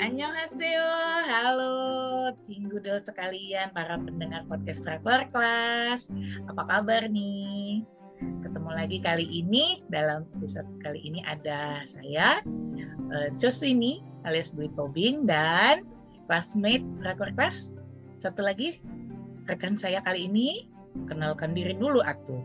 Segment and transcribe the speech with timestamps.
[0.00, 0.88] Annyeonghaseyo,
[1.28, 1.76] halo
[2.40, 6.08] Cinggudel sekalian para pendengar podcast Drakor Kelas.
[6.48, 7.84] Apa kabar nih?
[8.40, 12.40] Ketemu lagi kali ini dalam episode kali ini ada saya
[13.12, 15.84] uh, Joswini alias Dwi Tobing dan
[16.24, 17.76] classmate Drakor Kelas.
[18.24, 18.80] Satu lagi
[19.52, 20.64] rekan saya kali ini
[21.12, 22.40] kenalkan diri dulu atuh.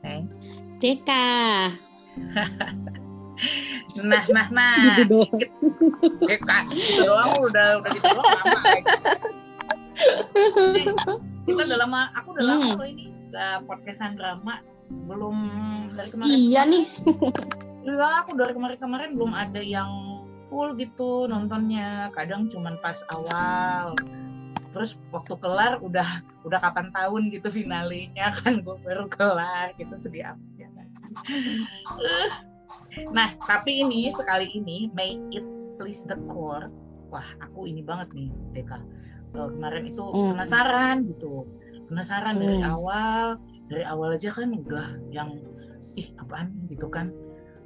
[0.00, 0.32] Neng.
[0.80, 1.76] Deka.
[4.02, 4.76] Nah, nah, nah.
[5.00, 5.40] Gitu doang.
[6.32, 8.60] Eh, kak, gitu doang udah udah gitu doang lama.
[10.76, 10.84] Eh,
[11.46, 12.78] kita udah lama, aku udah lama hmm.
[12.78, 14.60] loh ini gak podcastan drama.
[15.08, 15.36] Belum
[15.96, 16.30] dari kemarin.
[16.32, 16.84] Iya nih.
[17.86, 19.86] Iya, aku dari kemarin-kemarin belum ada yang
[20.50, 22.10] full gitu nontonnya.
[22.18, 23.94] Kadang cuman pas awal.
[24.74, 30.34] Terus waktu kelar udah udah kapan tahun gitu finalenya kan gue baru kelar gitu sedih
[30.34, 30.68] amat ya
[33.12, 35.44] Nah, tapi ini sekali ini make it
[35.76, 36.68] please the core.
[37.12, 38.78] Wah, aku ini banget nih, Deka.
[39.36, 40.32] Uh, kemarin itu hmm.
[40.32, 41.44] penasaran gitu.
[41.92, 42.42] Penasaran hmm.
[42.42, 43.24] dari awal,
[43.68, 45.36] dari awal aja kan udah yang
[45.94, 47.12] ih apaan gitu kan.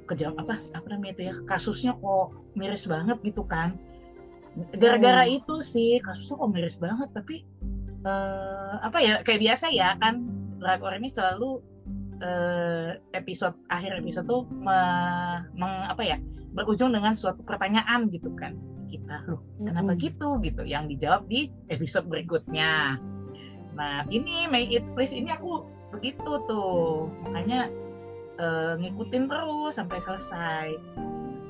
[0.09, 1.35] Kejam apa apa namanya itu ya?
[1.47, 3.79] Kasusnya kok miris banget gitu kan.
[4.75, 5.39] Gara-gara hmm.
[5.39, 7.47] itu sih kasusnya kok miris banget tapi
[8.03, 10.27] uh, apa ya kayak biasa ya kan
[10.59, 11.63] drakor ini selalu
[12.21, 14.77] uh, episode akhir episode tuh me,
[15.57, 16.17] meng, apa ya
[16.53, 18.55] berujung dengan suatu pertanyaan gitu kan
[18.87, 19.23] kita.
[19.27, 20.05] Loh kenapa mm-hmm.
[20.05, 20.27] gitu?
[20.43, 22.99] Gitu yang dijawab di episode berikutnya.
[23.75, 27.07] Nah ini May It Please ini aku begitu tuh.
[27.23, 27.71] Makanya
[28.39, 30.67] uh, ngikutin terus sampai selesai.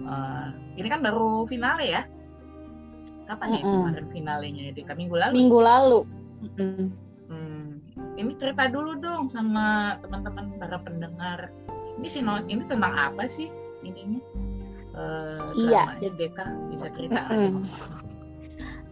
[0.02, 2.04] Uh, ini kan baru finale ya?
[3.30, 3.66] Kapan mm -hmm.
[3.66, 4.66] ya kemarin finalenya?
[4.74, 5.34] Di minggu lalu.
[5.34, 6.00] Minggu lalu.
[6.42, 7.11] Mm -hmm
[8.20, 11.40] ini cerita dulu dong sama teman-teman para pendengar
[12.00, 13.48] ini sih ini tentang apa sih
[13.86, 14.22] ininya
[14.96, 18.02] uh, iya Deka bisa cerita mm -hmm.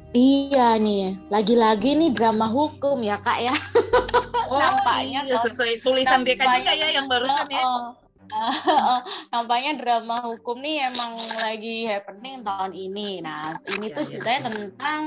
[0.09, 3.54] Iya nih, lagi-lagi nih drama hukum ya kak ya.
[4.49, 7.61] Oh, nampaknya iya, sesuai tulisan Deka juga ya yang barusan ya.
[7.61, 7.94] Oh,
[8.33, 8.98] uh,
[9.38, 13.21] nampaknya drama hukum nih emang lagi happening tahun ini.
[13.21, 14.45] Nah, ini ya, tuh ceritanya ya.
[14.49, 14.99] tentang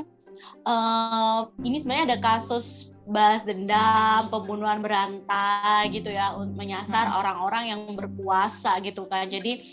[0.63, 8.79] uh, ini sebenarnya ada kasus balas dendam, pembunuhan berantai gitu ya, menyasar orang-orang yang berkuasa
[8.87, 9.27] gitu kan.
[9.27, 9.67] Jadi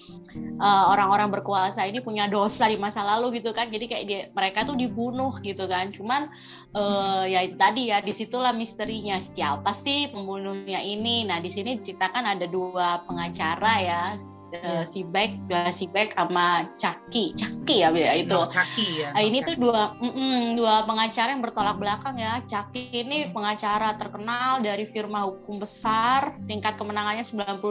[0.57, 3.69] uh, orang-orang berkuasa ini punya dosa di masa lalu gitu kan.
[3.69, 5.93] Jadi kayak dia, mereka tuh dibunuh gitu kan.
[5.93, 6.33] Cuman
[6.73, 11.29] uh, ya tadi ya di situlah misterinya siapa sih pembunuhnya ini.
[11.29, 14.03] Nah di sini diceritakan ada dua pengacara ya
[14.51, 18.33] uh, si Beck, uh, si Beck sama Caki, Caki ya ya itu.
[18.33, 19.09] No, Caki ya.
[19.13, 22.41] Nah, ini tuh dua mm -mm, dua pengacara yang bertolak belakang ya.
[22.45, 27.61] Caki ini pengacara terkenal dari firma hukum besar, tingkat kemenangannya 92%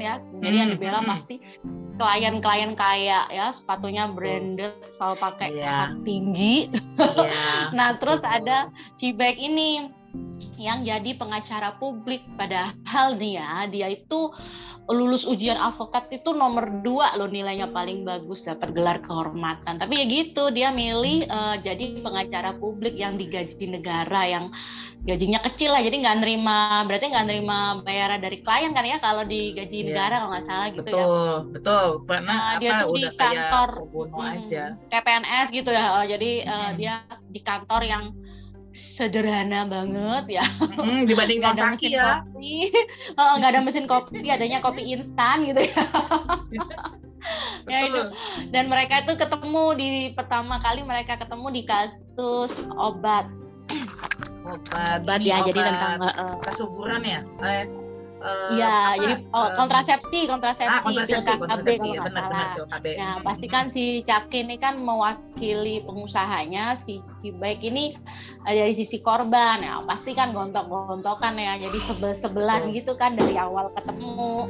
[0.00, 0.20] ya.
[0.42, 1.08] Jadi yang dibela hmm.
[1.08, 1.36] pasti
[1.94, 5.94] klien-klien kaya ya, sepatunya branded, selalu pakai yeah.
[6.02, 6.74] tinggi.
[6.98, 7.70] Yeah.
[7.78, 9.90] nah, terus ada si Beck ini
[10.58, 12.24] yang jadi pengacara publik.
[12.38, 14.32] Padahal dia dia itu
[14.84, 19.80] lulus ujian avokat itu nomor dua loh nilainya paling bagus dapat gelar kehormatan.
[19.80, 24.52] Tapi ya gitu dia milih uh, jadi pengacara publik yang digaji negara yang
[25.08, 25.80] gajinya kecil lah.
[25.80, 29.86] Jadi nggak nerima berarti nggak nerima bayaran dari klien kan ya kalau digaji yeah.
[29.88, 31.04] negara kalau nggak salah gitu betul, ya.
[31.04, 31.86] Betul betul.
[32.04, 34.64] Pernah nah, dia tuh di kantor hmm, aja.
[34.92, 35.84] kayak PNS gitu ya.
[35.96, 36.94] Uh, jadi uh, dia
[37.32, 38.04] di kantor yang
[38.74, 40.44] sederhana banget ya.
[40.74, 42.20] Hmm, dibanding nggak ada mesin ya.
[42.26, 42.52] kopi,
[43.14, 45.82] oh, nggak ada mesin kopi, adanya kopi instan gitu ya.
[47.70, 48.02] ya itu.
[48.50, 53.30] Dan mereka itu ketemu di pertama kali mereka ketemu di kasus obat.
[54.44, 57.20] Obat, obat ya, obat jadi tentang uh, kesuburan ya.
[57.40, 57.64] Eh,
[58.24, 62.86] Iya, uh, jadi oh, kontrasepsi, kontrasepsi, ah, kontrasepsi, pil kontrasepsi ya, benar, benar, KB.
[62.96, 67.92] Nah, pasti kan si Caki ini kan mewakili pengusahanya, si si baik ini
[68.48, 69.60] uh, dari sisi korban.
[69.60, 74.48] Ya, pasti kan gontok-gontokan ya, jadi sebel-sebelan gitu kan dari awal ketemu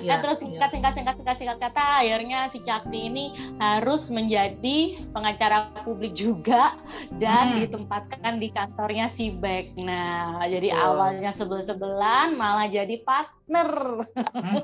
[0.00, 0.74] ya, nah, terus singkat ya.
[0.74, 3.24] singkat singkat singkat singkat kata akhirnya si Cakti ini
[3.60, 4.78] harus menjadi
[5.12, 6.74] pengacara publik juga
[7.20, 7.60] dan hmm.
[7.68, 9.76] ditempatkan di kantornya si Beck.
[9.76, 10.96] Nah, jadi oh.
[10.96, 14.04] awalnya sebel-sebelan malah jadi partner.
[14.16, 14.62] Hmm.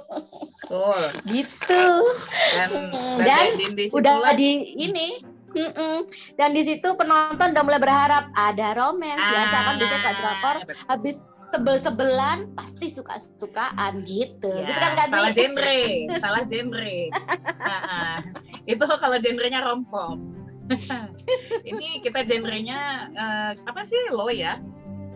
[0.72, 1.06] Oh.
[1.32, 1.84] gitu.
[2.56, 2.68] Dan,
[3.20, 4.50] dan, dan di udah di
[4.80, 6.04] ini Mm-mm.
[6.36, 9.16] Dan di situ penonton udah mulai berharap ada romance.
[9.16, 10.56] Ah, Biasa kan bisa Kak Drakor
[10.92, 11.16] habis
[11.56, 14.52] sebel-sebelan pasti suka-sukaan gitu.
[14.52, 15.80] Ya, gitu kan gak salah genre,
[16.20, 16.96] salah genre.
[17.64, 18.20] nah,
[18.70, 20.20] itu kalau genrenya romcom.
[21.70, 24.60] Ini kita genrenya uh, apa sih lo ya?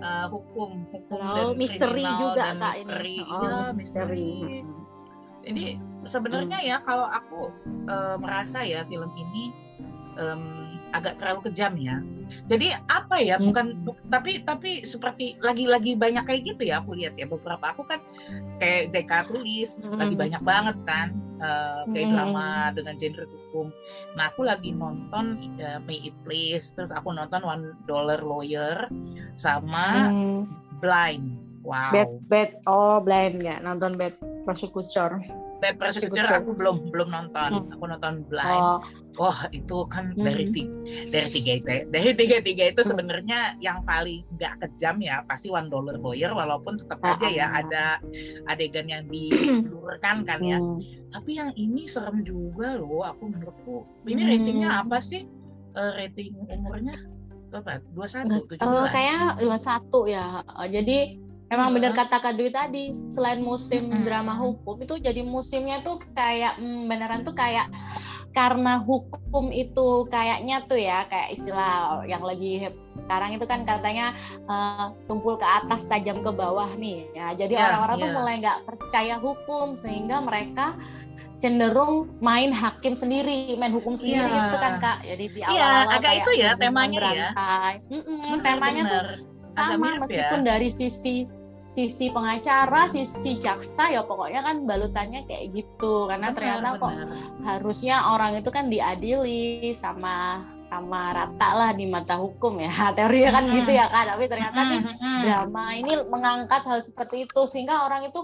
[0.00, 3.16] Uh, hukum, hukum oh, dan misteri juga dan kak misteri.
[3.20, 3.28] ini.
[3.28, 3.76] Oh, ya, misteri.
[3.76, 4.32] misteri.
[5.44, 5.64] Ini
[6.08, 6.68] sebenarnya hmm.
[6.72, 7.52] ya kalau aku
[7.92, 9.52] uh, merasa ya film ini
[10.16, 11.96] um, agak terlalu kejam ya.
[12.46, 13.36] Jadi apa ya?
[13.36, 13.50] Hmm.
[13.50, 17.86] Bukan bu, tapi tapi seperti lagi-lagi banyak kayak gitu ya aku lihat ya beberapa aku
[17.86, 18.00] kan
[18.62, 19.98] kayak Deka tulis hmm.
[19.98, 22.14] lagi banyak banget kan uh, kayak hmm.
[22.14, 23.66] drama dengan genre hukum.
[24.14, 28.86] Nah aku lagi nonton uh, May It Please, terus aku nonton One Dollar Lawyer
[29.34, 30.46] sama hmm.
[30.78, 31.38] Blind.
[31.60, 31.92] Wow.
[31.92, 34.16] Bad Bad oh Blind ya nonton Bad
[34.48, 35.39] Prosecutor.
[35.60, 37.50] Bad Prosecutor aku belum belum nonton.
[37.68, 37.72] Hmm.
[37.76, 38.64] Aku nonton Blind.
[38.64, 38.80] Oh.
[39.20, 40.24] Wah itu kan hmm.
[40.24, 40.72] dari tiga,
[41.12, 42.90] dari tiga itu dari tiga tiga itu hmm.
[42.90, 47.60] sebenarnya yang paling nggak kejam ya pasti One Dollar Lawyer walaupun tetap aja ya ah.
[47.60, 47.84] ada
[48.48, 50.58] adegan yang dilurkan kan ya.
[50.58, 50.80] Hmm.
[51.12, 53.04] Tapi yang ini serem juga loh.
[53.04, 55.28] Aku menurutku ini ratingnya apa sih?
[55.76, 56.98] Uh, rating umurnya
[57.50, 57.78] berapa?
[57.94, 58.90] Dua satu, tujuh belas.
[58.90, 60.42] Kayak dua satu ya.
[60.66, 64.06] Jadi Emang bener kata Kak Dwi tadi, selain musim hmm.
[64.06, 67.66] drama hukum itu jadi musimnya tuh kayak hmm, beneran tuh kayak
[68.30, 72.70] karena hukum itu kayaknya tuh ya kayak istilah yang lagi
[73.06, 74.14] sekarang itu kan katanya
[74.46, 78.04] uh, tumpul ke atas tajam ke bawah nih ya jadi orang orang-orang yeah.
[78.06, 80.78] tuh mulai nggak percaya hukum sehingga mereka
[81.42, 84.46] cenderung main hakim sendiri main hukum sendiri yeah.
[84.46, 87.30] itu kan kak jadi di awal-awal yeah, agak itu ya temanya ya
[87.90, 89.02] mm -mm, temanya tuh
[89.50, 90.54] sama meskipun ya.
[90.54, 91.26] dari sisi
[91.70, 96.82] sisi pengacara, sisi jaksa ya pokoknya kan balutannya kayak gitu karena benar, ternyata benar.
[96.82, 96.94] kok
[97.46, 103.44] harusnya orang itu kan diadili sama sama rata lah di mata hukum ya teorinya kan
[103.46, 103.54] hmm.
[103.54, 104.70] gitu ya kan tapi ternyata hmm.
[104.70, 104.82] nih
[105.22, 108.18] drama ini mengangkat hal seperti itu sehingga orang itu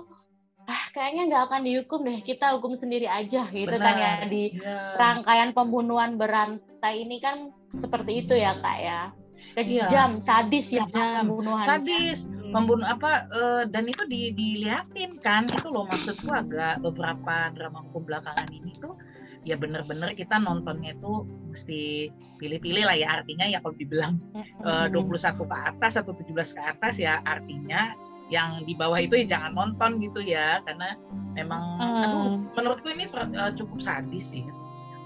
[0.67, 3.87] ah kayaknya nggak akan dihukum deh kita hukum sendiri aja gitu Benar.
[3.87, 4.99] kan ya di ya.
[4.99, 9.15] rangkaian pembunuhan berantai ini kan seperti itu ya kak ya
[9.57, 10.25] kejam, iya.
[10.25, 11.65] sadis ya pembunuhan.
[11.65, 12.46] Sadis, hmm.
[12.57, 15.85] Membunuh apa uh, dan itu di, diliatin kan itu loh.
[15.85, 18.97] Maksudku agak beberapa drama hukum belakangan ini tuh
[19.45, 22.09] ya bener-bener kita nontonnya itu mesti
[22.41, 23.21] pilih-pilih lah ya.
[23.21, 24.17] Artinya ya kalau dibilang
[24.65, 27.93] eh, uh, 21 ke atas atau 17 ke atas ya artinya
[28.27, 30.65] yang di bawah itu ya jangan nonton gitu ya.
[30.65, 30.97] Karena
[31.37, 32.03] memang hmm.
[32.09, 34.49] aduh menurutku ini uh, cukup sadis sih.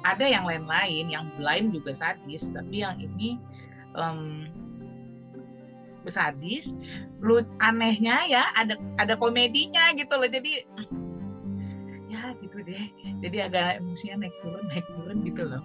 [0.07, 2.55] Ada yang lain-lain yang blind juga sadis.
[2.55, 3.37] Tapi yang ini
[3.99, 4.49] um,
[6.09, 6.73] sadis
[7.21, 10.31] lu anehnya ya ada ada komedinya gitu loh.
[10.31, 10.65] Jadi
[12.09, 12.85] ya gitu deh.
[13.21, 15.63] Jadi agak emosinya naik turun naik turun gitu loh.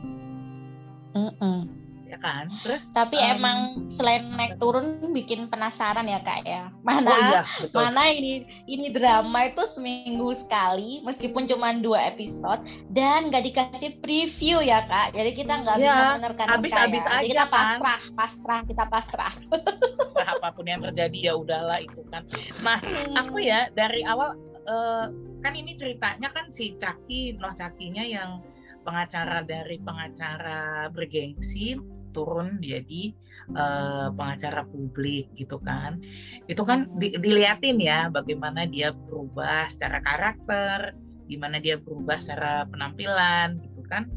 [1.15, 3.57] -uh ya kan terus tapi um, emang
[3.89, 7.81] selain naik turun bikin penasaran ya kak ya mana oh iya, betul.
[7.81, 12.61] mana ini ini drama itu seminggu sekali meskipun cuma dua episode
[12.93, 17.17] dan nggak dikasih preview ya kak jadi kita nggak ya, bisa menerka habis habis ya.
[17.17, 18.13] aja kita pasrah kan?
[18.13, 19.33] pasrah kita pasrah
[19.99, 22.21] pasrah apa pun yang terjadi ya udahlah itu kan
[22.61, 22.77] nah
[23.17, 24.37] aku ya dari awal
[24.69, 25.09] uh,
[25.41, 28.45] kan ini ceritanya kan si Caki Noh Cakinya yang
[28.85, 33.12] pengacara dari pengacara bergengsi turun jadi
[33.51, 36.00] uh, pengacara publik gitu kan.
[36.47, 40.95] Itu kan di, diliatin ya bagaimana dia berubah secara karakter
[41.27, 44.07] gimana dia berubah secara penampilan gitu kan.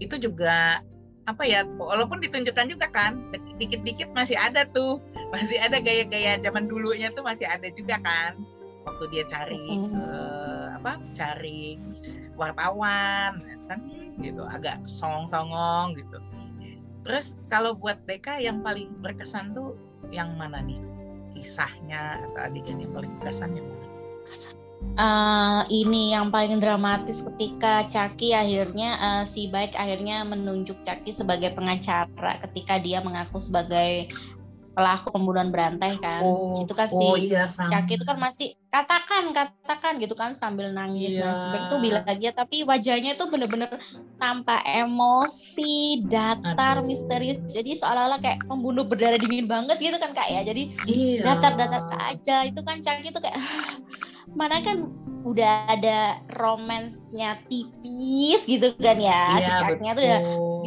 [0.00, 0.80] Itu juga
[1.26, 3.18] apa ya walaupun ditunjukkan juga kan
[3.58, 5.02] dikit-dikit masih ada tuh
[5.34, 8.40] masih ada gaya-gaya zaman dulunya tuh masih ada juga kan.
[8.86, 11.76] Waktu dia cari uh, apa cari
[12.38, 13.80] wartawan kan
[14.22, 16.22] gitu agak songong-songong gitu
[17.06, 19.78] Terus kalau buat Deka yang paling berkesan tuh
[20.10, 20.82] yang mana nih?
[21.38, 23.86] Kisahnya atau adegan yang paling berkesan yang mana?
[24.96, 31.52] Uh, ini yang paling dramatis ketika Caki akhirnya uh, si baik akhirnya menunjuk Caki sebagai
[31.56, 34.10] pengacara ketika dia mengaku sebagai
[34.76, 36.20] pelaku pembunuhan berantai kan.
[36.20, 40.68] Oh, itu kan oh, si iya, Caki itu kan masih katakan katakan gitu kan sambil
[40.68, 41.16] nangis.
[41.16, 41.32] Iya.
[41.32, 43.72] nangis itu bilang lagi tapi wajahnya itu bener-bener
[44.20, 46.92] tanpa emosi datar Aduh.
[46.92, 47.40] misterius.
[47.48, 50.44] Jadi seolah-olah kayak pembunuh berdarah dingin banget gitu kan kak ya.
[50.44, 51.24] Jadi iya.
[51.24, 52.44] datar datar aja.
[52.44, 53.40] Itu kan Caki itu kayak
[54.38, 54.92] mana kan
[55.24, 59.40] udah ada romansnya tipis gitu kan ya.
[59.40, 60.18] Iya, sikapnya tuh ya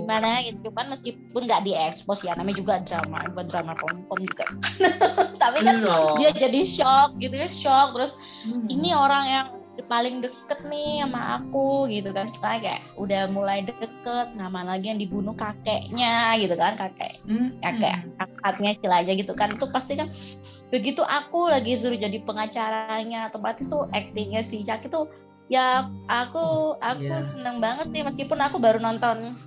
[0.09, 4.45] gimana gitu cuman meskipun nggak diekspos ya namanya juga drama bukan drama kom juga
[5.41, 6.17] tapi kan Loh.
[6.17, 8.65] dia jadi shock gitu ya shock terus hmm.
[8.73, 9.47] ini orang yang
[9.85, 14.97] paling deket nih sama aku gitu kan setelah kayak udah mulai deket nama lagi yang
[14.97, 17.61] dibunuh kakeknya gitu kan kakek hmm.
[17.61, 20.09] kakek akadnya aja gitu kan itu pasti kan
[20.73, 25.05] begitu aku lagi suruh jadi pengacaranya atau berarti tuh actingnya si Jack itu
[25.53, 27.23] ya aku aku yeah.
[27.23, 29.37] seneng banget nih meskipun aku baru nonton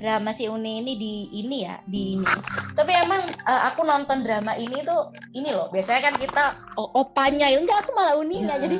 [0.00, 2.26] drama si Uni ini di ini ya di ini.
[2.74, 5.70] Tapi emang uh, aku nonton drama ini tuh ini loh.
[5.70, 6.44] Biasanya kan kita
[6.76, 8.58] opanya, enggak aku malah Uninya.
[8.58, 8.64] Yeah.
[8.68, 8.76] Jadi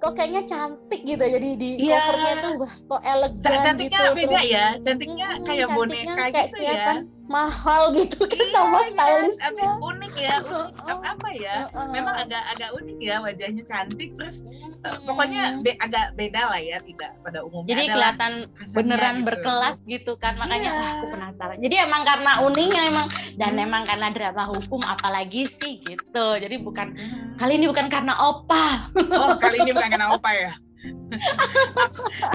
[0.00, 2.00] kok kayaknya cantik gitu jadi di yeah.
[2.08, 6.60] covernya tuh wah kok elegan cantiknya gitu beda ya cantiknya hmm, kayak boneka kayak gitu
[6.64, 6.84] ya
[7.30, 8.90] mahal gitu kan iya, sama iya.
[8.90, 10.36] stylistnya unik ya
[10.82, 11.56] unik apa ya
[11.94, 14.42] memang agak agak unik ya wajahnya cantik terus
[14.82, 18.32] uh, pokoknya be agak beda lah ya tidak pada umumnya jadi kelihatan
[18.74, 19.26] beneran gitu.
[19.30, 20.82] berkelas gitu kan makanya yeah.
[20.82, 23.06] wah aku penasaran jadi emang karena uniknya emang
[23.38, 23.64] dan hmm.
[23.70, 27.38] emang karena drama hukum apalagi sih gitu jadi bukan hmm.
[27.38, 30.52] kali ini bukan karena opa oh kali ini bukan karena opa ya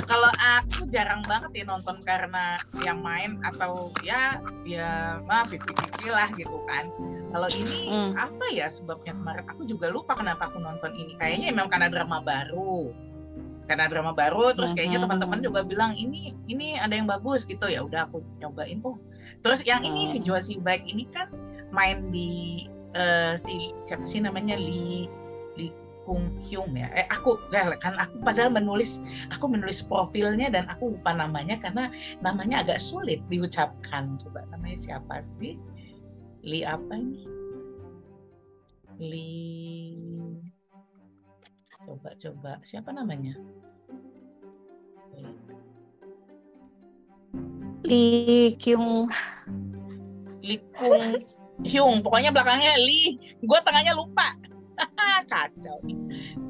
[0.09, 5.73] kalau aku jarang banget ya nonton karena yang main atau ya ya maaf pipi
[6.09, 6.91] lah gitu kan.
[7.31, 8.11] Kalau ini hmm.
[8.15, 9.43] apa ya sebabnya kemarin?
[9.51, 11.17] Aku juga lupa kenapa aku nonton ini.
[11.19, 12.91] Kayaknya memang karena drama baru.
[13.65, 15.05] Karena drama baru terus kayaknya hmm.
[15.09, 17.65] teman-teman juga bilang ini ini ada yang bagus gitu.
[17.65, 18.79] Ya udah aku nyobain.
[18.85, 18.95] Oh
[19.41, 20.25] terus yang ini si hmm.
[20.25, 21.33] Josie Baik ini kan
[21.73, 24.55] main di uh, si siapa sih namanya?
[24.55, 25.09] Lee
[26.05, 26.85] Kung Hyung ya.
[26.93, 29.01] Eh aku kan aku padahal menulis
[29.33, 31.89] aku menulis profilnya dan aku lupa namanya karena
[32.21, 34.13] namanya agak sulit diucapkan.
[34.21, 35.57] Coba namanya siapa sih?
[36.45, 37.25] Li apa ini?
[39.01, 39.43] Li
[41.85, 43.33] Coba coba siapa namanya?
[47.85, 49.09] Li Kyung
[50.45, 51.01] Li Kung
[51.65, 54.37] Hyung pokoknya belakangnya Li gue tengahnya lupa
[55.31, 55.77] kacau.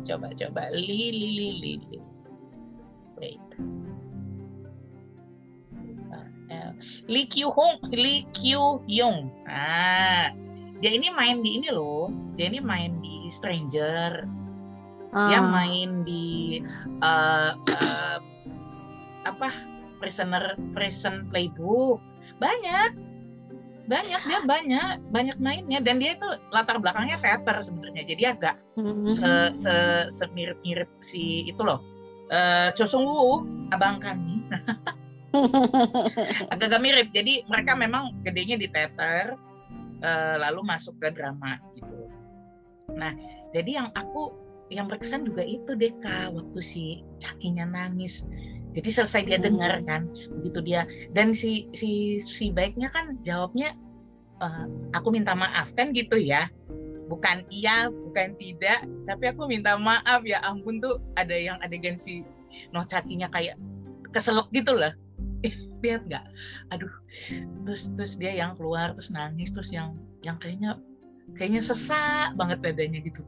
[0.06, 2.00] Coba coba li li li li, li.
[3.16, 3.42] wait
[7.08, 10.30] Lee Kyu Hong Lee Kyu Young ah
[10.84, 12.12] dia ini main di ini loh.
[12.36, 14.28] Dia ini main di Stranger.
[15.16, 15.32] Ah.
[15.32, 16.60] dia main di
[17.00, 18.20] uh, uh,
[19.24, 19.50] apa
[20.04, 22.04] Prisoner Prison Playbook.
[22.36, 23.15] Banyak
[23.86, 25.80] banyak dia banyak banyak mainnya.
[25.82, 28.04] Dan dia itu latar belakangnya teater sebenarnya.
[28.06, 29.10] Jadi agak mm-hmm.
[29.10, 29.76] se, se,
[30.10, 31.82] semirip mirip si itu loh.
[32.34, 34.42] Uh, Cho Sung Woo abang kami.
[36.54, 37.08] Agak-agak mirip.
[37.14, 39.38] Jadi mereka memang gedenya di teater
[40.02, 42.10] uh, lalu masuk ke drama gitu.
[42.98, 43.14] Nah
[43.54, 44.34] jadi yang aku
[44.74, 46.86] yang berkesan juga itu Deka waktu si
[47.22, 48.26] cakinya nangis
[48.76, 50.12] jadi selesai dia dengar kan,
[50.44, 50.84] begitu dia
[51.16, 53.72] dan si si si baiknya kan jawabnya
[54.44, 56.52] uh, aku minta maaf kan gitu ya.
[57.06, 62.26] Bukan iya, bukan tidak, tapi aku minta maaf ya ampun tuh ada yang adegan si
[62.74, 63.56] Nocakinya kayak
[64.12, 64.92] keselok gitu loh.
[65.86, 66.26] Lihat nggak?
[66.76, 66.92] Aduh,
[67.64, 70.82] terus terus dia yang keluar terus nangis terus yang yang kayaknya
[71.38, 73.22] kayaknya sesak banget dadanya gitu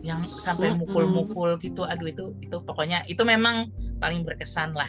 [0.00, 3.68] yang sampai mukul-mukul gitu aduh itu itu pokoknya itu memang
[4.00, 4.88] paling berkesan lah.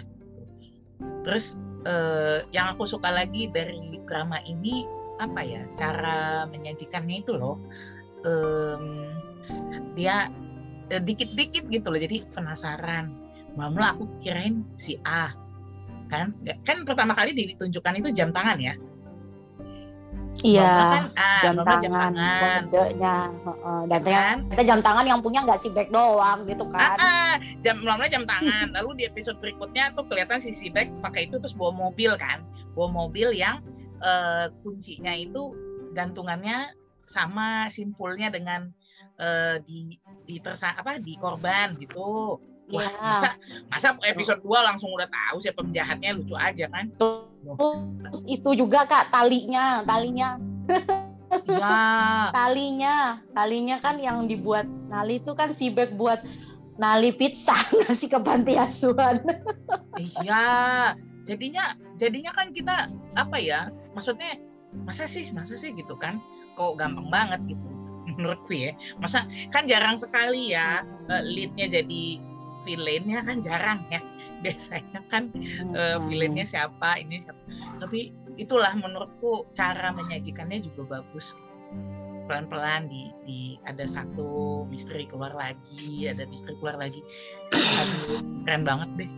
[1.27, 4.87] Terus eh, yang aku suka lagi dari drama ini
[5.21, 7.61] apa ya cara menyajikannya itu loh.
[8.21, 9.09] Um,
[9.97, 10.29] dia
[10.89, 13.13] eh, dikit-dikit gitu loh jadi penasaran.
[13.59, 15.35] Malah aku kirain si A
[16.07, 16.31] kan?
[16.63, 18.75] Kan pertama kali ditunjukkan itu jam tangan ya
[20.41, 20.63] Iya.
[20.63, 24.37] Kan, ah, jam, tangan, jam tangan, kodenya, uh, dan kan?
[24.47, 26.97] ternyata jam tangan yang punya nggak si back doang gitu kan?
[26.97, 27.33] Ah, ah.
[27.61, 28.73] jam lama jam tangan.
[28.73, 32.41] Lalu di episode berikutnya tuh kelihatan si si back pakai itu terus bawa mobil kan,
[32.73, 33.61] bawa mobil yang
[34.01, 35.53] uh, kuncinya itu
[35.93, 36.73] gantungannya
[37.05, 38.71] sama simpulnya dengan
[39.19, 42.39] uh, di di tersa apa di korban gitu.
[42.71, 43.03] Wah, ya.
[43.03, 43.29] masa
[43.67, 46.87] masa episode 2 langsung udah tahu siapa penjahatnya lucu aja kan?
[47.41, 50.37] Terus itu juga Kak talinya, talinya.
[51.47, 52.29] Ya.
[52.37, 52.95] talinya,
[53.31, 56.21] talinya kan yang dibuat Nali itu kan si Bek buat
[56.77, 57.55] Nali pizza
[57.85, 59.23] ngasih ke panti asuhan.
[59.97, 60.45] iya,
[61.25, 63.71] jadinya jadinya kan kita apa ya?
[63.95, 64.39] Maksudnya
[64.85, 66.21] masa sih, masa sih gitu kan?
[66.59, 67.67] Kok gampang banget gitu
[68.17, 68.75] menurutku ya.
[68.99, 72.30] Masa kan jarang sekali ya eh, leadnya jadi
[72.63, 74.01] villainnya kan jarang ya.
[74.43, 75.73] Biasanya kan hmm.
[75.73, 77.41] uh, villainnya siapa ini siapa.
[77.81, 81.33] Tapi itulah menurutku cara menyajikannya juga bagus.
[82.29, 87.01] Pelan-pelan di, di ada satu misteri keluar lagi ada misteri keluar lagi.
[87.51, 89.11] Aduh keren banget deh.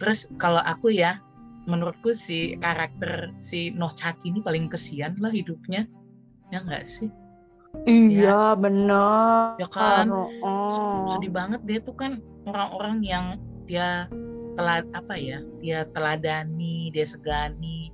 [0.00, 1.20] Terus kalau aku ya
[1.68, 5.84] menurutku si karakter si Nochaki ini paling kesian lah hidupnya.
[6.48, 7.12] Ya enggak sih?
[7.86, 8.58] Iya, ya.
[8.58, 9.54] benar.
[9.62, 11.06] Ya kan, oh.
[11.14, 12.18] sedih banget dia tuh kan
[12.48, 13.24] orang-orang yang
[13.68, 14.08] dia
[14.58, 17.92] telat apa ya dia teladani dia segani.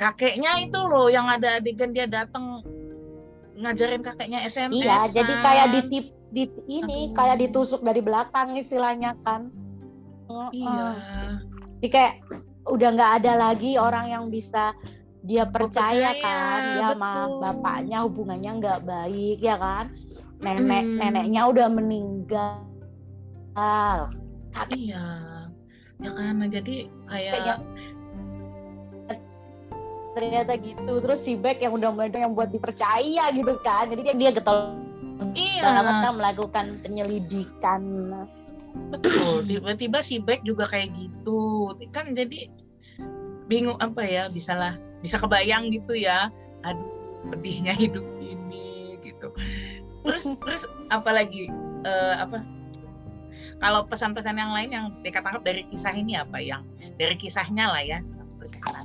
[0.00, 2.64] Kakeknya itu loh yang ada adegan dia datang
[3.60, 7.16] ngajarin kakeknya SMS iya jadi kayak di tip di ini Aduh.
[7.18, 9.52] kayak ditusuk dari belakang istilahnya kan.
[10.54, 10.96] Iya.
[11.82, 12.14] Jadi kayak
[12.70, 14.72] udah nggak ada lagi orang yang bisa
[15.20, 19.92] dia percaya, percaya kan dia sama bapaknya hubungannya nggak baik ya kan.
[20.40, 20.96] Nenek hmm.
[20.96, 22.69] neneknya udah meninggal
[24.74, 25.06] iya.
[26.00, 27.54] Ya kan jadi kayak ya,
[30.14, 30.92] ternyata gitu.
[31.00, 33.90] Terus si Beck yang udah mulai yang buat dipercaya gitu kan.
[33.90, 34.74] Jadi dia dia getol
[35.36, 35.62] iya.
[35.70, 37.82] banget melakukan penyelidikan.
[38.90, 39.46] Betul.
[39.46, 41.74] Tiba-tiba si Beck juga kayak gitu.
[41.94, 42.50] Kan jadi
[43.50, 46.30] bingung apa ya bisalah bisa kebayang gitu ya
[46.62, 46.86] aduh
[47.34, 49.34] pedihnya hidup ini gitu.
[50.06, 51.50] Terus terus apalagi
[51.84, 52.40] uh, apa
[53.60, 56.64] kalau pesan-pesan yang lain yang Deka tangkap dari kisah ini apa yang
[56.96, 58.00] dari kisahnya lah ya
[58.40, 58.82] berkesan.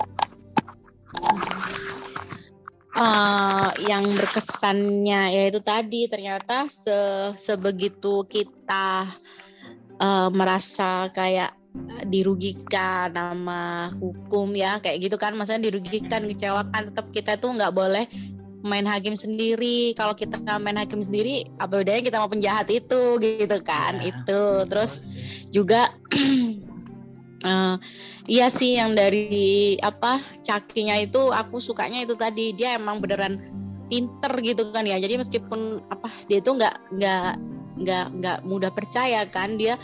[2.96, 6.96] Uh, yang berkesannya yaitu tadi ternyata se
[7.40, 9.12] sebegitu kita
[10.00, 11.56] uh, merasa kayak
[12.08, 15.36] dirugikan nama hukum ya kayak gitu kan.
[15.36, 18.08] Maksudnya dirugikan kecewakan tetap kita tuh nggak boleh
[18.66, 19.94] main hakim sendiri.
[19.94, 24.02] Kalau kita main hakim sendiri apa bedanya kita mau penjahat itu gitu kan?
[24.02, 24.44] Ya, itu.
[24.68, 24.94] Terus
[25.54, 25.94] juga
[27.46, 27.78] uh,
[28.36, 32.52] iya sih yang dari apa cakinya itu aku sukanya itu tadi.
[32.58, 33.40] Dia emang beneran
[33.88, 34.98] pinter gitu kan ya.
[34.98, 39.76] Jadi meskipun apa dia itu nggak nggak nggak nggak mudah percaya kan dia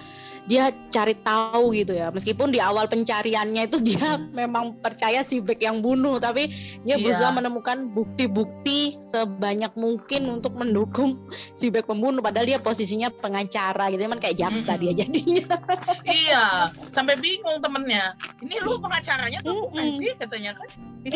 [0.49, 2.09] dia cari tahu gitu ya.
[2.09, 4.33] Meskipun di awal pencariannya itu dia hmm.
[4.33, 6.49] memang percaya si Beck yang bunuh tapi
[6.81, 7.01] dia yeah.
[7.01, 11.21] berusaha menemukan bukti-bukti sebanyak mungkin untuk mendukung
[11.53, 12.25] si Beck pembunuh.
[12.25, 14.81] Padahal dia posisinya pengacara gitu kan kayak jaksa hmm.
[14.81, 15.45] dia jadinya.
[16.01, 18.17] Iya sampai bingung temennya.
[18.41, 20.69] Ini lu pengacaranya tuh bukan sih katanya kan?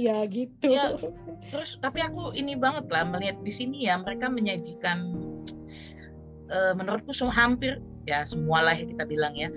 [0.00, 0.66] Iya gitu.
[0.68, 0.96] Ya,
[1.52, 5.29] terus tapi aku ini banget lah melihat di sini ya mereka menyajikan
[6.50, 9.50] uh, menurutku semua hampir ya semualah yang kita bilang ya.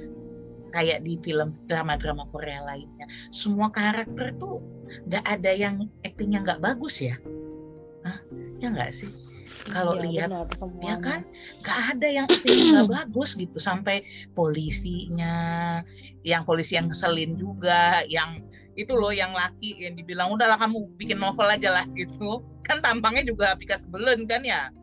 [0.74, 3.06] Kayak di film drama-drama Korea lainnya.
[3.30, 4.58] Semua karakter tuh
[5.06, 7.14] nggak ada yang aktingnya nggak bagus ya.
[8.02, 8.20] Hah?
[8.58, 9.12] ya nggak sih?
[9.70, 10.50] Kalau iya, lihat benar,
[10.82, 11.20] ya kan?
[11.62, 13.62] Nggak ada yang nggak bagus gitu.
[13.62, 14.02] Sampai
[14.34, 15.36] polisinya
[16.26, 18.42] yang polisi yang ngeselin juga yang
[18.74, 22.42] itu loh yang laki yang dibilang udahlah kamu bikin novel aja lah gitu.
[22.66, 24.74] Kan tampangnya juga Pika sebelen kan ya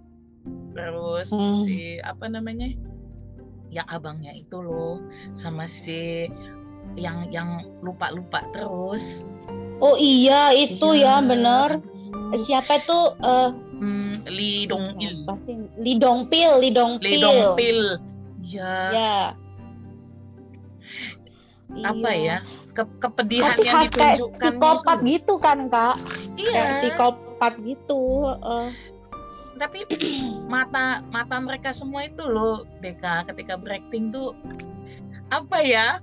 [0.74, 1.66] terus hmm.
[1.66, 2.70] si apa namanya
[3.70, 4.98] yang abangnya itu loh
[5.34, 6.26] sama si
[6.98, 9.26] yang yang lupa lupa terus.
[9.78, 11.78] Oh iya itu ya, ya bener.
[12.34, 15.14] Siapa itu uh, hmm, Li Dongpil.
[15.78, 17.10] Li Dongpil Li Dongpil.
[17.14, 17.80] Li Dongpil.
[18.42, 19.18] Ya ya.
[21.86, 22.42] Apa iya.
[22.42, 25.10] ya Ke, kepedihan Tapi yang ditunjukkan psikopat gitu.
[25.10, 25.96] gitu kan kak?
[26.34, 26.50] Iya.
[26.50, 28.70] Kayak psikopat gitu uh
[29.60, 29.84] tapi
[30.52, 34.32] mata mata mereka semua itu loh Deka ketika berakting tuh
[35.28, 36.00] apa ya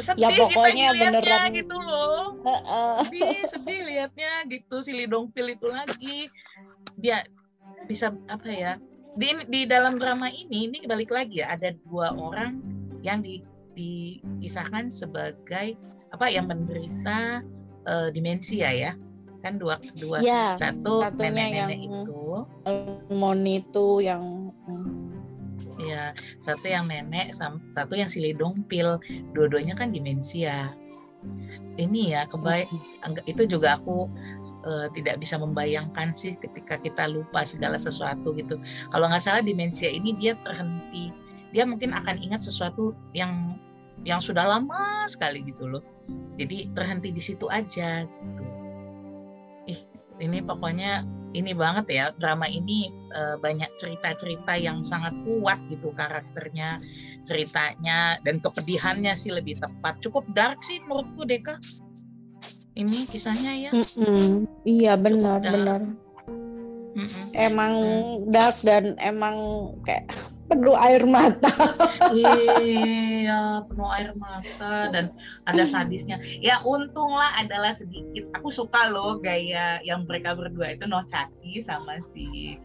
[0.00, 2.36] sedih ya, pokoknya kita beneran gitu loh.
[2.44, 2.96] Uh, uh.
[3.04, 6.28] sedih sedih liatnya gitu si Lidong Pil itu lagi.
[6.96, 7.24] Dia
[7.88, 8.72] bisa apa ya
[9.16, 12.60] di di dalam drama ini ini balik lagi ya ada dua orang
[13.00, 13.40] yang di,
[13.74, 15.74] dikisahkan sebagai
[16.12, 17.40] apa yang menderita
[17.88, 18.92] uh, demensia ya
[19.40, 22.44] kan dua dua ya, satu nenek-nenek itu.
[23.10, 24.52] Moni itu yang
[25.80, 26.12] ya
[26.44, 27.32] satu yang nenek
[27.72, 29.00] satu yang silidong pil.
[29.32, 30.76] Dua-duanya kan demensia.
[31.76, 32.68] Ini ya kebaik
[33.24, 34.08] itu juga aku
[34.64, 38.60] uh, tidak bisa membayangkan sih ketika kita lupa segala sesuatu gitu.
[38.92, 41.12] Kalau nggak salah demensia ini dia terhenti.
[41.50, 43.58] Dia mungkin akan ingat sesuatu yang
[44.04, 45.84] yang sudah lama sekali gitu loh.
[46.40, 48.59] Jadi terhenti di situ aja gitu
[50.20, 56.82] ini pokoknya ini banget ya drama ini uh, banyak cerita-cerita yang sangat kuat gitu karakternya
[57.22, 60.02] ceritanya dan kepedihannya sih lebih tepat.
[60.02, 61.60] Cukup dark sih menurutku Deka.
[62.74, 63.70] Ini kisahnya ya.
[63.74, 64.28] Mm -mm.
[64.66, 65.80] iya benar benar.
[66.90, 67.24] Mm -mm.
[67.38, 67.74] emang
[68.34, 70.10] dark dan emang kayak
[70.50, 71.54] penuh air mata.
[72.10, 75.14] iya, penuh air mata dan
[75.46, 76.18] ada sadisnya.
[76.42, 78.26] Ya untunglah adalah sedikit.
[78.34, 82.58] Aku suka loh gaya yang mereka berdua itu Noh Chaki sama si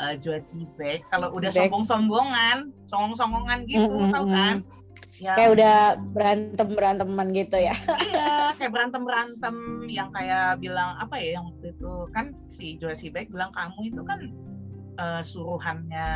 [0.00, 1.04] uh, Si Beck.
[1.12, 4.14] Kalau udah sombong-sombongan, songong-songongan gitu, mm -hmm.
[4.16, 4.56] tau kan?
[5.16, 5.32] Ya.
[5.32, 5.76] Kayak udah
[6.12, 7.72] berantem beranteman gitu ya.
[8.04, 9.56] iya, kayak berantem berantem
[9.88, 14.02] yang kayak bilang apa ya yang waktu itu kan si Si Beck bilang kamu itu
[14.04, 14.28] kan
[14.98, 16.08] uh, suruhannya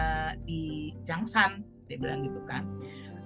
[0.45, 2.67] di Jangsan dia bilang gitu kan.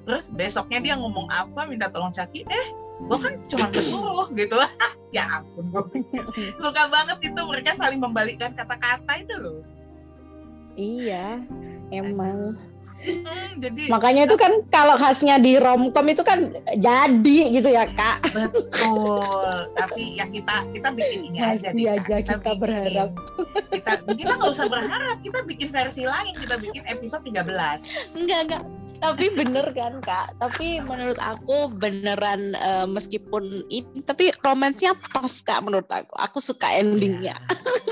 [0.05, 4.55] Terus besoknya dia ngomong apa minta tolong Caki eh gue kan cuma kesuruh gitu
[5.11, 5.83] ya ampun gue
[6.63, 9.61] suka banget itu mereka saling membalikkan kata-kata itu loh.
[10.75, 11.43] Iya
[11.91, 12.59] emang
[13.61, 18.25] jadi makanya itu kan kalau khasnya di romcom itu kan jadi gitu ya kak.
[18.33, 19.71] Betul.
[19.77, 23.11] Tapi ya kita kita bikin ini aja deh, aja kita, kita bikin, berharap.
[23.71, 26.33] kita kita nggak usah berharap kita bikin versi lain.
[26.37, 28.63] Kita bikin episode 13 enggak enggak
[29.05, 35.61] tapi bener kan kak tapi menurut aku beneran uh, meskipun ini tapi romansnya pas kak
[35.61, 37.37] menurut aku aku suka endingnya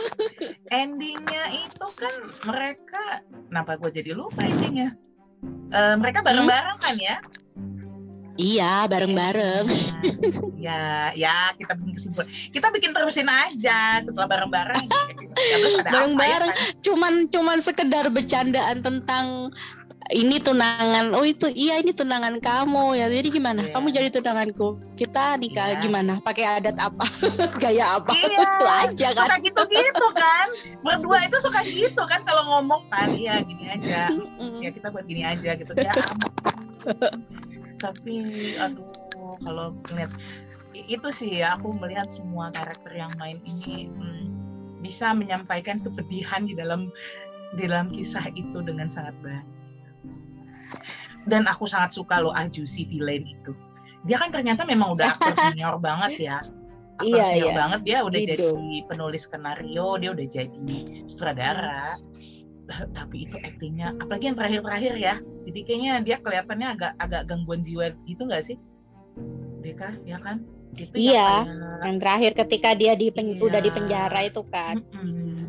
[0.72, 2.16] endingnya itu kan
[2.48, 3.20] mereka
[3.52, 4.96] kenapa gue jadi lupa endingnya
[5.76, 7.20] uh, mereka bareng-bareng kan ya
[8.40, 9.68] Iya, bareng-bareng.
[10.56, 12.28] Ya, ya kita bikin kesimpulan.
[12.30, 14.88] Kita bikin terusin aja setelah bareng-bareng.
[15.92, 16.52] Bareng-bareng.
[16.54, 16.80] Ya, kan?
[16.80, 19.52] Cuman cuman sekedar bercandaan tentang
[20.12, 23.06] ini tunangan oh itu iya ini tunangan kamu ya.
[23.08, 23.60] Jadi gimana?
[23.64, 23.72] Yeah.
[23.74, 24.68] kamu jadi tunanganku.
[24.94, 25.80] Kita nikah yeah.
[25.80, 26.12] gimana?
[26.20, 27.08] Pakai adat apa?
[27.62, 28.12] Gaya apa?
[28.12, 28.42] Yeah.
[28.44, 29.26] itu aja kan.
[29.26, 30.46] suka gitu gitu kan.
[30.84, 33.10] Berdua itu suka gitu kan kalau ngomong kan.
[33.16, 34.12] Iya gini aja.
[34.60, 35.72] Ya kita buat gini aja gitu.
[35.76, 35.92] Ya
[37.82, 38.16] tapi
[38.62, 38.86] aduh
[39.42, 40.12] kalau ngeliat
[40.72, 44.24] itu sih ya aku melihat semua karakter yang main ini hmm,
[44.80, 46.88] bisa menyampaikan kepedihan di dalam
[47.58, 49.44] di dalam kisah itu dengan sangat baik
[51.26, 53.54] dan aku sangat suka loh Aju si villain itu.
[54.02, 56.38] Dia kan ternyata memang udah aktor senior banget ya.
[56.98, 57.58] Aktor iya, senior iya.
[57.58, 57.80] banget.
[57.86, 58.30] Dia udah Hidup.
[58.34, 61.86] jadi penulis skenario dia udah jadi sutradara.
[62.96, 65.14] Tapi itu aktingnya apalagi yang terakhir-terakhir ya.
[65.46, 68.56] Jadi kayaknya dia kelihatannya agak agak gangguan jiwa gitu nggak sih?
[69.62, 70.42] Deka ya kan?
[70.72, 73.44] Itu iya yang, kayak, yang terakhir ketika dia di pen, iya.
[73.44, 74.80] udah di penjara itu kan.
[74.96, 75.40] Mm -mm.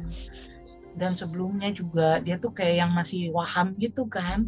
[0.93, 4.45] dan sebelumnya juga dia tuh kayak yang masih waham gitu kan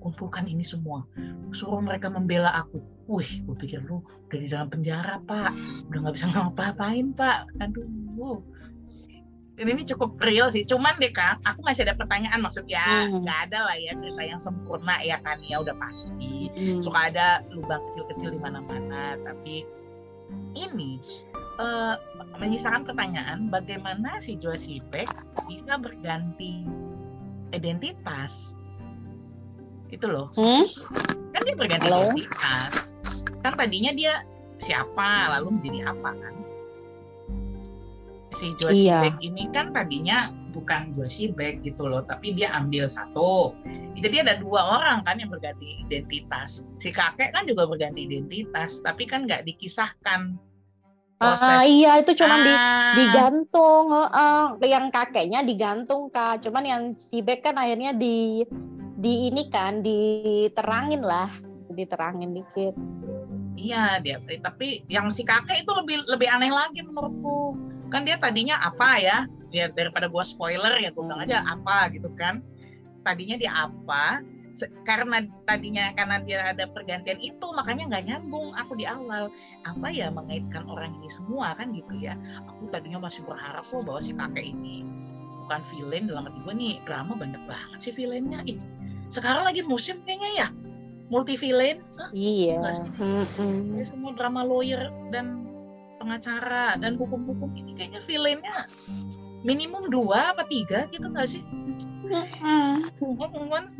[0.00, 1.04] kumpulkan ini semua.
[1.52, 2.80] Suruh mereka membela aku.
[3.06, 5.52] Wih gue pikir lu udah di dalam penjara pak.
[5.92, 7.46] Udah nggak bisa ngapa-ngapain pak.
[7.60, 8.40] Aduh
[9.60, 10.64] ini, ini cukup real sih.
[10.64, 12.40] Cuman deh kang aku masih ada pertanyaan.
[12.40, 13.20] Maksudnya hmm.
[13.22, 13.46] nggak hmm.
[13.52, 15.36] ada lah ya cerita yang sempurna ya kan?
[15.44, 16.48] Ya udah pasti.
[16.56, 16.80] Hmm.
[16.80, 19.20] suka ada lubang kecil-kecil di mana-mana.
[19.20, 19.68] Tapi
[20.56, 20.98] ini
[21.60, 21.94] uh,
[22.40, 25.10] menyisakan pertanyaan bagaimana si Josie Beck
[25.46, 26.64] bisa berganti
[27.50, 28.59] identitas
[29.90, 30.64] itu loh hmm?
[31.34, 32.10] kan dia berganti Halo?
[32.14, 32.96] identitas
[33.40, 34.14] kan tadinya dia
[34.60, 36.34] siapa lalu menjadi apa kan
[38.36, 39.02] si Josie iya.
[39.02, 43.54] Beck ini kan tadinya bukan Josie Beck gitu loh tapi dia ambil satu
[43.98, 49.06] jadi ada dua orang kan yang berganti identitas si kakek kan juga berganti identitas tapi
[49.06, 50.38] kan nggak dikisahkan
[51.20, 51.52] proses.
[51.52, 52.42] Ah, iya itu cuma ah.
[52.42, 52.54] di
[53.04, 58.46] digantung uh, yang kakeknya digantung kak cuman yang si Beck kan akhirnya di
[59.00, 61.32] di ini kan diterangin lah
[61.72, 62.76] diterangin dikit.
[63.56, 67.56] Iya dia tapi yang si kakek itu lebih lebih aneh lagi menurutku.
[67.88, 69.18] Kan dia tadinya apa ya?
[69.50, 72.44] Ya daripada gua spoiler ya gua bilang aja apa gitu kan.
[73.00, 74.20] Tadinya dia apa?
[74.84, 79.32] Karena tadinya karena dia ada pergantian itu makanya nggak nyambung aku di awal.
[79.64, 82.20] Apa ya mengaitkan orang ini semua kan gitu ya.
[82.52, 84.84] Aku tadinya masih berharap kok bahwa si kakek ini
[85.46, 88.44] bukan villain dalam arti gue nih drama banyak banget sih villainnya.
[88.46, 88.60] Ih
[89.10, 90.48] sekarang lagi musim kayaknya ya?
[91.10, 91.82] Multi villain
[92.14, 92.62] iya.
[92.62, 93.82] Mm-hmm.
[93.82, 95.42] semua drama lawyer dan
[95.98, 98.56] pengacara dan hukum-hukum ini kayaknya villainnya
[99.42, 101.42] minimum dua apa tiga gitu nggak sih?
[102.06, 102.94] Mm-hmm.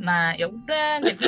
[0.02, 1.26] nah ya udah jadi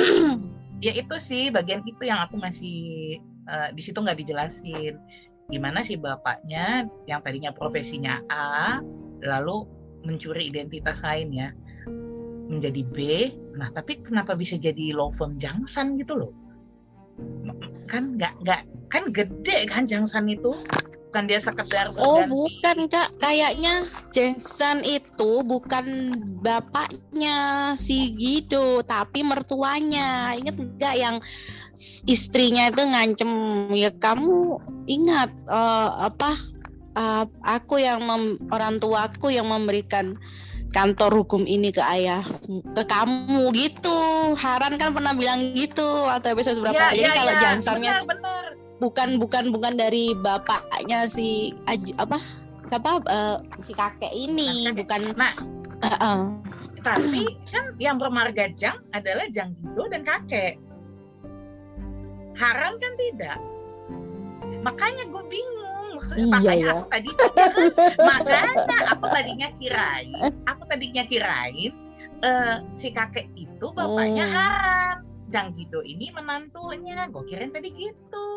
[0.83, 4.99] ya itu sih bagian itu yang aku masih uh, di situ nggak dijelasin.
[5.47, 8.83] Gimana sih bapaknya yang tadinya profesinya A
[9.23, 9.63] lalu
[10.03, 11.55] mencuri identitas lainnya
[12.47, 12.97] menjadi B.
[13.55, 16.31] Nah, tapi kenapa bisa jadi law firm Jangsan gitu loh?
[17.85, 20.53] Kan nggak nggak kan gede kan Jangsan itu
[21.13, 26.09] bukan dia sekedar Oh bukan kak, kayaknya Jensen itu bukan
[26.41, 27.37] bapaknya
[27.77, 30.33] si Gido, tapi mertuanya.
[30.33, 31.21] Ingat nggak yang
[32.09, 33.29] istrinya itu ngancem
[33.77, 34.57] ya kamu
[34.89, 36.33] ingat uh, apa?
[36.97, 40.17] Uh, aku yang mem, orang tuaku yang memberikan
[40.73, 44.33] kantor hukum ini ke ayah ke kamu gitu.
[44.33, 46.91] Haran kan pernah bilang gitu atau episode berapa.
[46.91, 47.39] Ya, jadi ya, kalau ya.
[47.39, 47.93] jansannya
[48.81, 51.53] bukan bukan bukan dari bapaknya si
[52.01, 52.17] apa?
[52.67, 52.91] Siapa?
[53.05, 55.01] Uh, si kakek ini nah, bukan.
[55.15, 55.33] Nah.
[55.83, 56.19] Uh, uh.
[56.79, 60.59] tapi kan yang bermarga Jang adalah Jang Gido dan kakek.
[62.33, 63.39] Haran kan tidak.
[64.63, 65.62] Makanya gue bingung
[66.15, 66.73] iya, makanya iya.
[66.75, 67.09] aku tadi
[67.97, 71.71] makanya aku tadinya kirain aku tadinya kirain
[72.23, 74.35] uh, si kakek itu bapaknya hmm.
[74.35, 74.97] Haran
[75.33, 77.09] Jang Gido ini menantunya.
[77.09, 78.29] Gue kirain tadi gitu.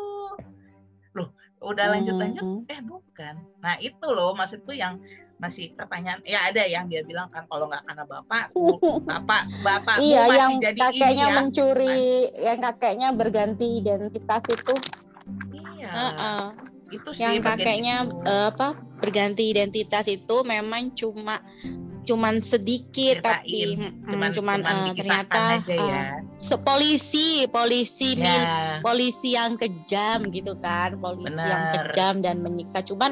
[1.13, 1.29] Loh
[1.61, 2.73] udah lanjut lanjut hmm.
[2.73, 3.37] eh bukan.
[3.61, 4.97] Nah itu loh maksudku yang
[5.37, 8.49] masih pertanyaan ya ada yang dia bilang kan kalau nggak karena bapak
[9.09, 11.35] bapak bapak iya masih yang jadi kakeknya ini ya.
[11.37, 12.01] mencuri
[12.41, 14.75] yang kakeknya berganti identitas itu.
[15.53, 15.91] Iya.
[15.93, 16.43] Uh-uh.
[16.89, 21.43] Itu sih yang kakeknya eh, apa berganti identitas itu memang cuma
[22.07, 26.03] cuman sedikit Ceritain, tapi mm, cuman cuman, cuman dikisahkan ternyata aja ya.
[26.39, 31.91] se- polisi polisi mil- ya polisi yang kejam gitu kan polisi yang Benar.
[31.91, 32.79] kejam dan menyiksa.
[32.85, 33.11] Cuman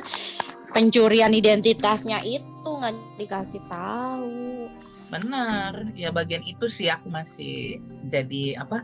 [0.71, 4.71] pencurian identitasnya itu nggak dikasih tahu.
[5.11, 5.91] Benar.
[5.93, 8.83] Ya bagian itu sih aku masih jadi apa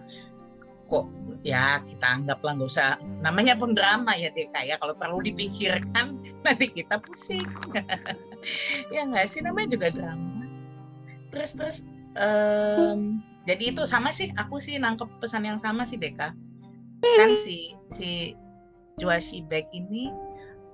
[0.92, 1.08] kok
[1.42, 6.68] ya kita anggaplah nggak usah namanya pun drama ya deh kayak kalau terlalu dipikirkan nanti
[6.68, 7.46] kita pusing.
[8.90, 10.50] Ya nggak sih namanya juga drama.
[11.30, 11.78] Terus terus
[12.18, 16.34] em, jadi itu sama sih aku sih nangkep pesan yang sama sih Deka.
[17.06, 18.34] Kan si si
[18.98, 20.10] Joashi Beck ini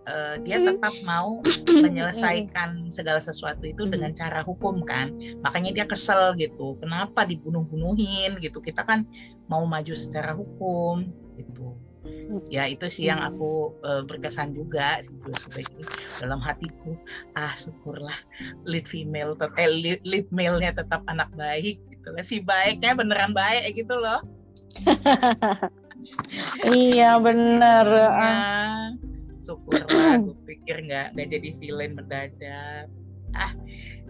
[0.08, 1.44] eh, dia tetap mau
[1.86, 5.12] menyelesaikan segala sesuatu itu dengan cara hukum kan?
[5.44, 8.40] Makanya dia kesel gitu kenapa dibunuh-bunuhin?
[8.40, 8.58] Gitu.
[8.64, 9.04] Kita kan
[9.52, 11.76] mau maju secara hukum gitu.
[12.48, 15.84] Ya itu sih yang aku eh, berkesan juga ini
[16.24, 16.96] dalam hatiku.
[17.36, 18.16] Ah syukurlah
[18.64, 22.24] lead female eh, lead, lead male-nya tetap anak baik gitu lah.
[22.24, 24.24] Si baiknya beneran baik gitu loh.
[26.64, 27.88] Iya bener.
[27.90, 28.67] Ya
[29.48, 32.92] syukurlah gue pikir nggak nggak jadi villain mendadak.
[33.32, 33.56] Ah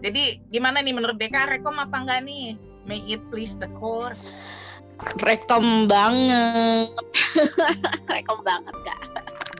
[0.02, 1.46] jadi gimana nih menurut Deka?
[1.46, 2.58] Rekom apa enggak nih?
[2.90, 4.18] May it please the core
[5.22, 6.90] rekom banget.
[8.12, 9.00] Rekom banget kak.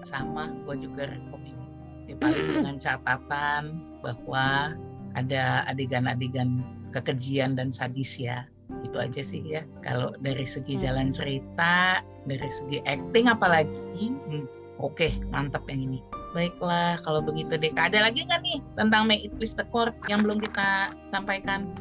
[0.09, 1.67] Sama gue juga rekom ini.
[2.11, 3.63] Ya, paling dengan catatan
[4.03, 4.75] bahwa
[5.15, 8.47] ada adegan-adegan kekejian dan sadis ya.
[8.85, 9.63] Itu aja sih ya.
[9.87, 10.83] Kalau dari segi Hmm.
[10.85, 14.45] jalan cerita dari segi acting apalagi hmm,
[14.79, 16.01] oke mantap yang ini.
[16.33, 20.23] Baiklah kalau begitu Deka ada lagi nggak nih tentang May It Please the Court yang
[20.25, 21.73] belum kita sampaikan?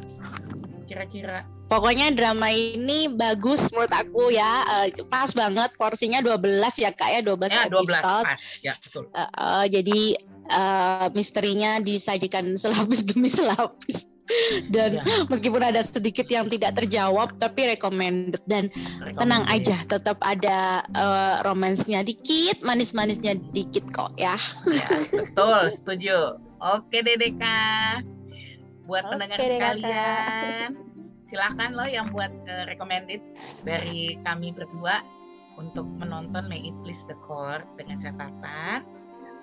[0.88, 1.44] Kira-kira.
[1.68, 4.64] Pokoknya drama ini bagus menurut aku ya.
[4.88, 5.68] Eh, pas banget.
[5.76, 8.24] Porsinya 12 ya Kak ya, 12 ya 12 episode.
[8.24, 8.40] pas.
[8.64, 9.04] Ya betul.
[9.12, 10.00] Eh, eh, jadi
[10.48, 14.17] eh, misterinya disajikan selapis demi selapis.
[14.74, 18.66] Dan Ya, meskipun ada sedikit yang tidak terjawab tapi recommended dan
[19.14, 19.54] tenang recommended.
[19.54, 24.34] aja tetap ada eh, romansnya dikit, manis-manisnya dikit kok ya.
[24.66, 26.40] Ya, betul, setuju.
[26.58, 28.02] Oke deh Deka.
[28.88, 30.68] Buat Oke pendengar sekalian,
[31.28, 33.22] silahkan loh yang buat eh, recommended
[33.62, 35.04] dari kami berdua
[35.60, 38.97] untuk menonton May It Please the Court dengan catatan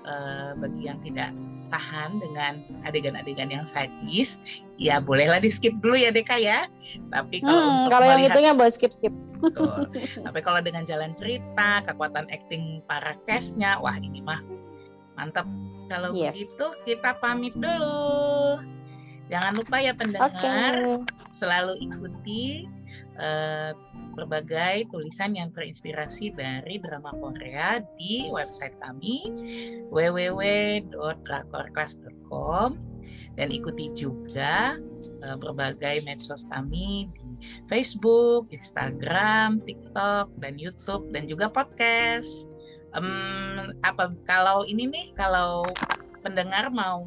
[0.06, 1.34] eh, bagi yang tidak
[1.74, 4.38] tahan dengan adegan-adegan yang sadis,
[4.78, 6.70] ya bolehlah di skip dulu ya Deka ya.
[7.12, 9.14] Tapi kalau Hmm, untuk kalau yang melihat itunya boleh skip skip.
[9.42, 9.90] Betul.
[10.26, 14.40] Tapi kalau dengan jalan cerita, kekuatan acting para castnya, wah ini mah
[15.18, 15.50] mantap.
[15.86, 16.34] Kalau Yes.
[16.34, 18.58] begitu kita pamit dulu.
[19.30, 21.02] Jangan lupa ya pendengar Oke.
[21.34, 22.70] selalu ikuti
[23.20, 23.76] eh,
[24.16, 29.28] berbagai tulisan yang terinspirasi dari drama Korea di website kami
[29.92, 32.80] www.drakorclass.com
[33.36, 34.80] dan ikuti juga
[35.24, 37.24] eh, berbagai medsos kami di
[37.68, 42.48] Facebook, Instagram, TikTok, dan YouTube dan juga podcast.
[42.96, 45.68] Em, apa kalau ini nih kalau
[46.24, 47.04] pendengar mau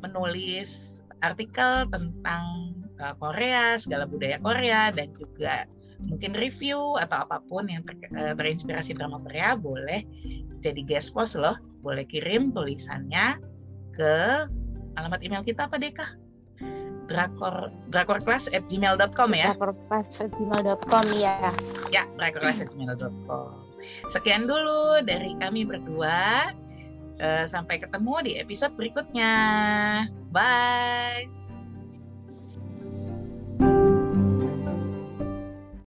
[0.00, 2.67] menulis artikel tentang
[2.98, 5.64] uh, Korea, segala budaya Korea dan juga
[6.06, 10.06] mungkin review atau apa pun yang ter- eh, terinspirasi drama Korea boleh
[10.62, 11.58] jadi guest post loh.
[11.82, 13.38] Boleh kirim tulisannya
[13.94, 14.46] ke
[14.98, 16.06] alamat email kita apa Deka?
[17.08, 19.54] Drakor drakorclass at gmail.com ya.
[19.56, 21.50] Drakorpas@gmail.com ya.
[21.88, 23.48] Ya, drakorclass@gmail.com.
[24.12, 26.52] Sekian dulu dari kami berdua.
[27.18, 29.32] Eh, sampai ketemu di episode berikutnya.
[30.30, 31.37] Bye.